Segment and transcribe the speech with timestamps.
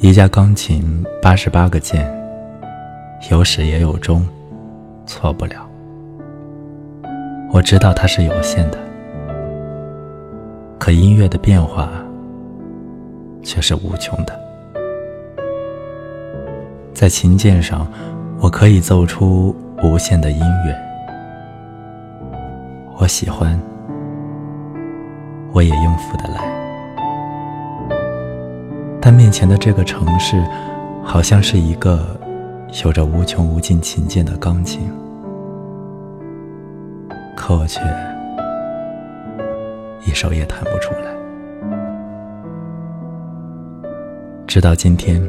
[0.00, 2.10] 一架钢琴，八十八个键，
[3.30, 4.26] 有始也有终，
[5.06, 5.68] 错不了。
[7.52, 8.78] 我知道它是有限的，
[10.78, 11.88] 可音乐的变化
[13.42, 14.38] 却是无穷的。
[16.92, 17.86] 在琴键上，
[18.40, 20.76] 我可以奏出无限的音乐。
[22.98, 23.60] 我喜欢，
[25.52, 26.61] 我也应付得来。
[29.04, 30.40] 但面前的这个城市，
[31.02, 32.16] 好像是一个
[32.84, 34.88] 有着无穷无尽琴键的钢琴。
[37.36, 37.80] 可我却
[40.06, 41.10] 一首也弹不出来。
[44.46, 45.20] 直到今天，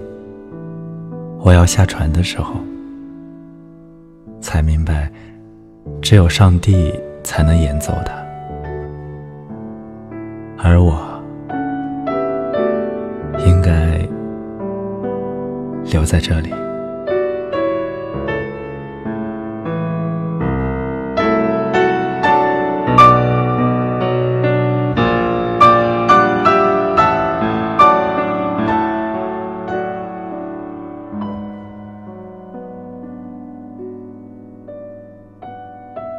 [1.39, 2.53] 我要下船的时候，
[4.39, 5.11] 才明白，
[5.99, 8.13] 只有上帝才能演奏它，
[10.61, 11.12] 而我
[15.93, 16.49] 留在这里。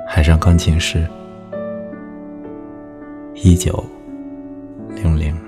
[0.06, 1.04] 海上钢琴师，
[3.34, 3.84] 一九
[4.94, 5.43] 零零。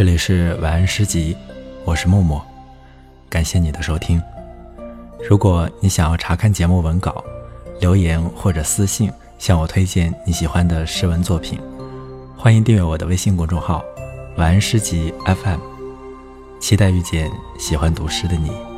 [0.00, 1.36] 这里是晚安诗集，
[1.84, 2.42] 我是默默，
[3.28, 4.18] 感谢你的收听。
[5.28, 7.22] 如果你想要查看节目文稿，
[7.80, 11.60] 留言或者私信向我推荐你喜欢的诗文作品，
[12.34, 13.84] 欢迎订阅我的微信公众号
[14.38, 15.60] “晚安诗集 FM”，
[16.58, 18.69] 期待遇见喜欢读诗的你。